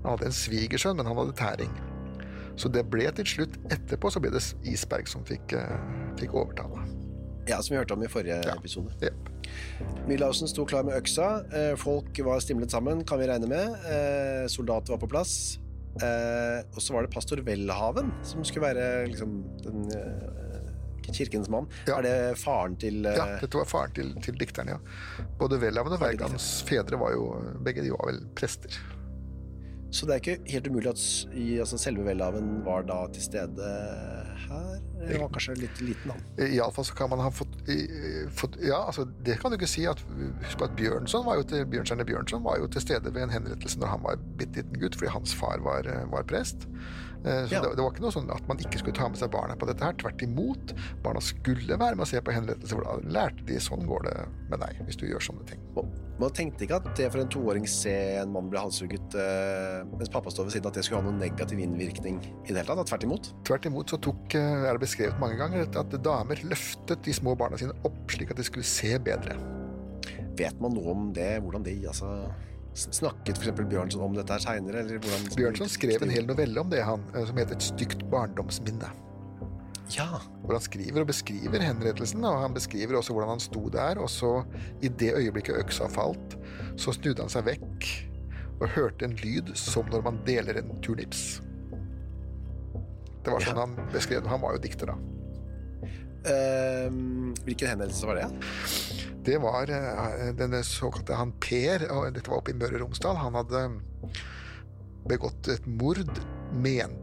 [0.03, 1.71] Han hadde en svigersønn, men han hadde tæring.
[2.59, 5.79] Så det ble til slutt etterpå så ble det Isberg som fikk, eh,
[6.19, 6.67] fikk overta.
[7.49, 8.53] Ja, som vi hørte om i forrige Ja.
[8.55, 8.93] episode.
[9.01, 9.29] Jep.
[10.07, 11.43] Mühlhausen sto klar med øksa.
[11.53, 13.69] Eh, Folk var stimlet sammen, kan vi regne med.
[13.89, 15.57] Eh, Soldater var på plass.
[15.95, 19.89] Og så var det pastor Welhaven, som skulle være liksom den
[21.07, 21.67] kirkens mann.
[21.87, 21.97] Ja.
[21.97, 23.15] Er det faren til uh...
[23.15, 24.79] Ja, dette var faren til, til dikteren, ja.
[25.39, 27.29] Både Welhaven og Wergans fedre var jo
[27.65, 28.79] begge de var vel prester.
[29.91, 31.01] Så det er ikke helt umulig at
[31.33, 33.69] i, altså, selve Welhaven var da til stede
[34.43, 34.75] her?
[34.99, 36.19] Eller var kanskje litt liten, han.
[36.45, 39.87] Iallfall så kan man ha fått, i- fått Ja, altså, det kan du ikke si.
[39.89, 40.03] at
[40.43, 43.79] Husk at Bjørnson var jo til, Bjørnstjerne Bjørnson var jo til stede ved en henrettelse
[43.81, 46.67] når han var bitte liten gutt, fordi hans far var, var prest.
[47.25, 47.61] Eh, Så Ja.
[47.61, 49.67] det, det var ikke noe sånn at man ikke skulle ta med seg barna på
[49.67, 49.93] dette her.
[49.99, 50.73] Tvert imot.
[51.03, 54.17] Barna skulle være med å se på henrettelse, for da lærte de sånn går det
[54.49, 55.59] med deg hvis du gjør sånne ting.
[56.19, 60.09] Man tenkte ikke at det for en toåring se en mann bli halshugget eh, mens
[60.11, 62.87] pappa står ved siden, at det skulle ha noen negativ innvirkning i det hele tatt?
[62.91, 63.29] Tvert imot?
[63.47, 67.37] Tvert imot så tok, eh, er det beskrevet mange ganger at- damer løftet de små
[67.37, 69.35] barna sine opp slik at de skulle se bedre.
[70.39, 71.41] Vet man noe om det?
[71.43, 72.09] Hvordan de altså
[72.79, 73.51] Snakket f.eks.
[73.59, 74.85] Bjørnson om dette her seinere?
[75.35, 78.91] Bjørnson skrev en hel novelle om det, han, eh, som heter Et stygt barndomsminne.
[79.95, 80.21] Ja.
[80.43, 84.09] Hvor han skriver og beskriver henrettelsen, og han beskriver også hvordan han sto der, og
[84.13, 84.43] så,
[84.85, 86.37] i det øyeblikket øksa falt,
[86.77, 87.89] så snudde han seg vekk
[88.59, 91.41] og hørte en lyd som når man deler en turnips.
[93.23, 93.65] Det var sånn Ja.
[93.65, 94.29] han beskrev det.
[94.31, 94.97] Han var jo dikter, da.
[96.19, 96.91] Uh,
[97.47, 99.08] hvilken henrettelse var det?
[99.29, 103.19] Det var eh, denne såkalte han Per, og dette var oppe i Møre og Romsdal.
[103.21, 103.61] Han hadde
[105.09, 106.09] begått et mord,
[106.57, 106.95] men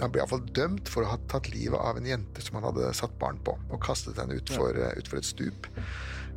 [0.00, 2.92] han ble iallfall dømt for å ha tatt livet av en jente som han hadde
[2.96, 4.90] satt barn på, og kastet henne utfor ja.
[5.00, 5.70] utfor et stup.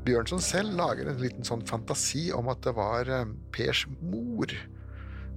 [0.08, 4.56] Bjørnson selv lager en liten sånn fantasi om at det var eh, Pers mor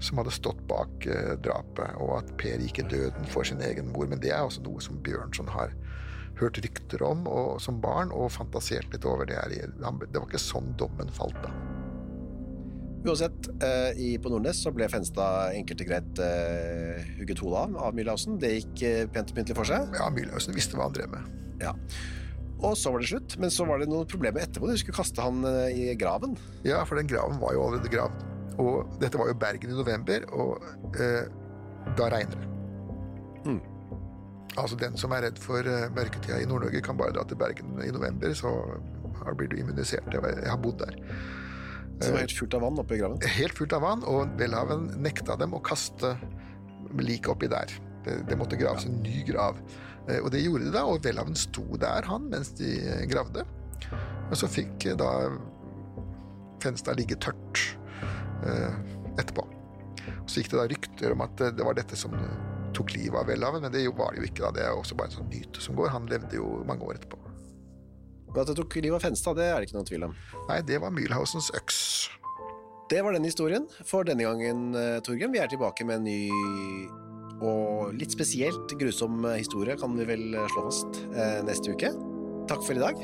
[0.02, 3.90] som hadde stått bak eh, drapet, og at Per gikk i døden for sin egen
[3.90, 4.06] mor.
[4.10, 5.74] Men det er også noe som Bjørnson har
[6.40, 9.28] hørt rykter om og, som barn, og fantasert litt over.
[9.28, 9.72] Det, her.
[9.76, 11.52] det var ikke sånn dommen falt, da.
[13.06, 17.76] Uansett, eh, i, på Nordnes så ble Fenstad enkelt og greit eh, hugget hodet av
[17.86, 18.38] av Mühlhausen.
[18.42, 19.94] Det gikk eh, pent og pyntelig for seg.
[19.94, 21.28] Ja, Mühlhausen visste hva han drev med.
[21.62, 21.74] Ja.
[22.64, 23.36] Og så var det slutt.
[23.42, 24.70] Men så var det noen problemer etterpå.
[24.70, 26.34] Du skulle kaste han eh, i graven.
[26.66, 28.26] Ja, for den graven var jo allerede gravd.
[28.62, 30.64] Og dette var jo Bergen i november, og
[30.96, 31.26] eh,
[31.98, 32.52] da regner det.
[33.46, 33.58] Mm.
[34.56, 37.76] Altså Den som er redd for eh, mørketida i Nord-Norge, kan bare dra til Bergen
[37.84, 38.52] i november, så
[39.36, 40.06] blir du immunisert.
[40.12, 40.96] Jeg, har bodd der.
[41.96, 43.26] Så det var helt fullt av vann oppi graven.
[43.36, 46.14] Helt fullt av vann, og Welhaven nekta dem å kaste
[47.00, 47.72] liket oppi der.
[48.06, 49.58] Det, det måtte graves en ny grav.
[50.06, 53.44] Eh, Og det gjorde de da, og Welhaven sto der, han, mens de eh, gravde.
[54.30, 55.10] Og så fikk eh, da
[56.62, 57.60] Fenstad ligge tørt
[58.40, 59.12] etterpå.
[59.20, 59.42] etterpå.
[60.26, 62.14] Så gikk det da rykter om at eh, det var dette som
[62.76, 64.44] tok livet av Welhaven, men det var det jo ikke.
[64.44, 65.92] da, Det er også bare en sånn myte som går.
[65.94, 67.22] Han levde jo mange år etterpå.
[68.36, 70.14] Men at det tok livet av Fenstad, det er det ikke noen tvil om.
[70.50, 71.80] Nei, det var Mühlhausens øks.
[72.90, 75.32] Det var den historien for denne gangen, eh, Torgrim.
[75.32, 76.88] Vi er tilbake med en ny
[77.42, 81.00] og litt spesielt grusom eh, historie, kan vi vel eh, slå fast,
[81.48, 81.90] neste uke.
[82.46, 83.00] Takk for i dag.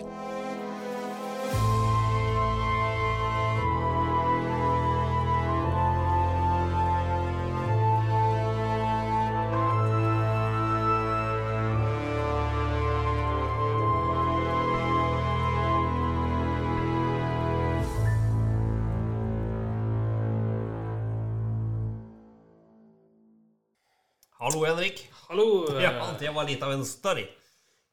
[24.42, 25.04] Hallo, Henrik.
[25.28, 25.68] Hallo.
[25.70, 27.28] eh, Ja, det var litt av en story.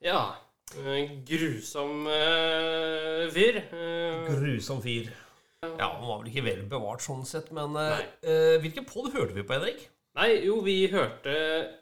[0.02, 0.36] Ja.
[1.30, 3.60] Grusom uh, fyr.
[3.70, 5.12] Uh, Grusom fyr.
[5.62, 9.36] Ja, han var vel ikke vel bevart sånn sett, men uh, eh, Hvilken podd hørte
[9.36, 9.84] vi på, Henrik?
[10.18, 11.36] Nei, jo, vi hørte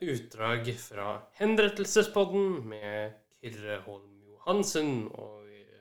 [0.03, 5.79] utdrag fra Henrettelsespodden med Kyrre Holm Johansen og eh,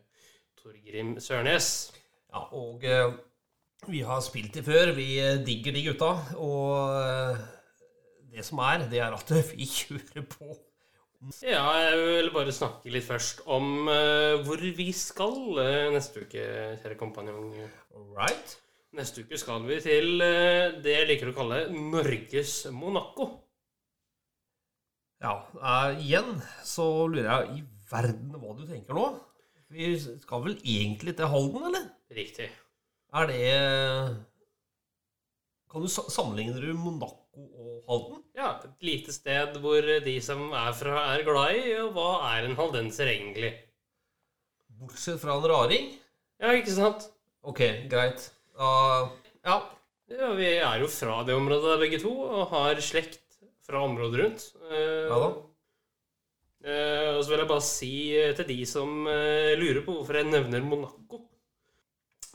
[0.62, 1.72] Torgrim Sørnes.
[2.30, 3.16] Ja, og eh,
[3.90, 4.94] vi har spilt de før.
[4.94, 6.12] Vi eh, digger de gutta.
[6.38, 7.44] Og eh,
[8.36, 10.50] det som er, det er at vi kjører på.
[11.40, 16.44] Ja, jeg vil bare snakke litt først om uh, hvor vi skal uh, neste uke,
[16.82, 17.48] kjære kompanjong.
[18.12, 18.58] Right?
[18.96, 23.30] Neste uke skal vi til uh, det jeg liker å kalle Norges Monaco.
[25.24, 25.38] Ja,
[25.96, 26.36] igjen
[26.68, 29.08] så lurer jeg i verden hva du tenker nå.
[29.72, 31.86] Vi skal vel egentlig til Halden, eller?
[32.14, 32.50] Riktig.
[33.16, 33.40] Er det
[35.72, 36.68] Kan du sa- sammenligne du
[37.36, 38.22] Monaco og Halden?
[38.36, 42.46] Ja, et lite sted hvor de som er fra, er glad i, og hva er
[42.46, 43.52] en haldenser egentlig?
[44.80, 45.92] Bortsett fra en raring?
[46.40, 47.08] Ja, ikke sant?
[47.46, 48.30] Ok, greit.
[48.56, 49.12] Uh,
[49.46, 49.60] ja.
[50.06, 53.20] Ja, vi er jo fra det området der begge to, og har slekt
[53.66, 54.48] fra området rundt.
[54.70, 55.30] Uh, Ja da.
[56.66, 60.16] Uh, og så vil jeg bare si eh, til de som eh, lurer på hvorfor
[60.18, 61.20] jeg nevner Monaco,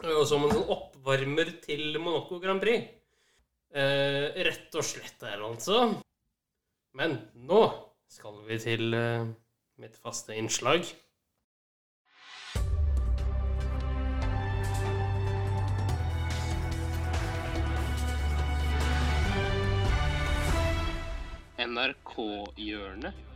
[0.05, 3.00] eh, og som en sånn oppvarmer til Monaco Grand Prix.
[3.71, 6.01] Eh, rett og slett der, altså.
[6.99, 7.15] Men
[7.47, 7.61] nå
[8.11, 9.23] skal vi til eh,
[9.79, 10.83] mitt faste innslag.
[21.61, 23.30] NRK-hjørnet.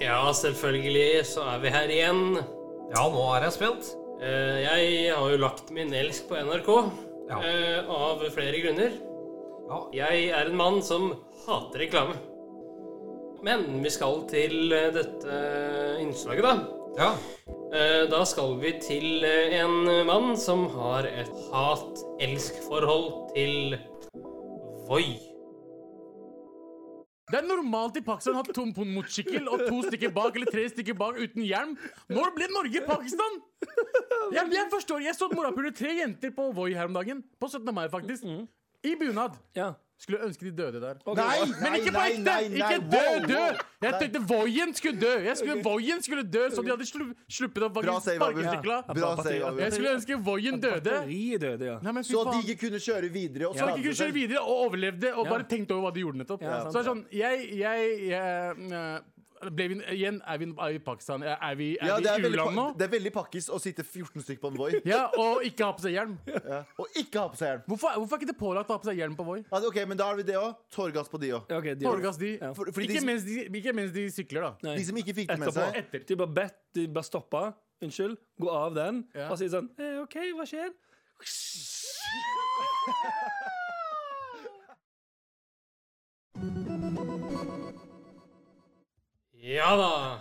[0.00, 2.22] Ja, selvfølgelig så er vi her igjen.
[2.94, 3.92] ja, nå er jeg spent.
[4.20, 6.70] Eh, Jeg har jo lagt min elsk på NRK
[7.30, 7.40] Ja.
[7.42, 8.92] eh, av flere grunner.
[9.68, 9.78] Ja.
[9.92, 11.14] Jeg er en mann som
[11.46, 12.14] hater reklame.
[13.42, 15.40] Men vi skal til eh, dette
[16.00, 16.54] innslaget, da.
[16.98, 17.10] ja.
[18.08, 23.76] Da skal vi til en mann som har et hat-elsk-forhold til
[24.88, 25.18] Voi.
[27.26, 30.66] Det er normalt i Pakistan å ha tom motorsykkel og to stykker bak eller tre
[30.70, 31.72] stykker bak uten hjelm.
[32.06, 33.40] Når ble Norge Pakistan?
[34.36, 37.24] Jeg, jeg forstår, jeg så morapuler tre jenter på Voi her om dagen.
[37.42, 37.66] På 17.
[37.74, 38.26] mai, faktisk.
[38.86, 39.34] I bunad.
[39.58, 39.72] Ja.
[39.98, 40.98] Skulle ønske de døde der.
[41.16, 42.32] Nei, Men ikke på ekte!
[42.52, 43.44] Ikke dø, dø!
[43.86, 45.12] Jeg tenkte Voien skulle dø.
[45.24, 46.88] Jeg skulle Voien skulle dø, så de hadde
[47.32, 47.70] sluppet å
[48.04, 48.78] sparkesykla.
[49.62, 51.00] Jeg skulle ønske Voien døde.
[51.40, 51.78] Døde, ja.
[51.82, 53.48] Nei, men Så de ikke kunne kjøre videre.
[53.48, 55.30] Og Så de ikke kunne kjøre videre og overlevde og Ja.
[55.30, 56.42] bare tenkte over hva de gjorde nettopp.
[56.42, 59.15] Ja, så det er sånn, jeg, jeg, jeg jeg ble
[59.54, 61.22] vi, Igjen, er vi, i Pakistan?
[61.22, 62.64] Er vi, er Ja, det er vi i u-land nå?
[62.78, 65.76] det er veldig pakkis å sitte 14 stykker på en Voi Ja, Og ikke ha
[65.76, 66.16] på seg hjelm.
[66.52, 66.60] ja.
[66.80, 67.62] og ikke ha på seg hjelm.
[67.70, 69.38] Hvorfor, hvorfor er ikke det pålagt å ha på seg hjelm på Voi?
[69.50, 70.50] Altså, ok, men da har vi det òg.
[70.74, 71.42] Tåregass på de òg.
[71.58, 72.32] Okay, Tåregass de.
[72.40, 72.52] Ja.
[72.56, 74.52] For, Ikke de, mens de, ikke mens de sykler, da.
[74.68, 74.76] Nei.
[74.80, 76.06] de som ikke fikk det med seg Etter.
[76.08, 77.42] De bare bedt, de bare stoppa.
[77.84, 78.16] Unnskyld.
[78.40, 79.04] Gå av den.
[79.14, 79.28] Ja.
[79.30, 80.70] Og sier sånn eh, OK, hva skjer?
[89.46, 90.18] Ja da.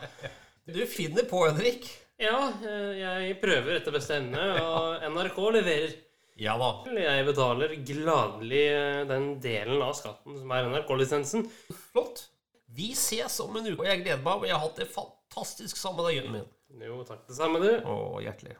[0.65, 1.87] Du finner på, Henrik.
[2.21, 5.95] Ja, eh, jeg prøver etter beste evne, og NRK leverer.
[6.37, 6.67] Ja da.
[6.93, 11.47] Jeg betaler gladelig eh, den delen av skatten som er NRK-lisensen.
[11.89, 12.27] Flott.
[12.75, 14.43] Vi ses om en uke, og jeg gleder meg.
[14.43, 16.85] Og jeg har hatt det fantastisk sammen med deg, gutten min.
[16.85, 17.71] Jo, takk det samme, du.
[17.81, 18.59] Å, hjertelig.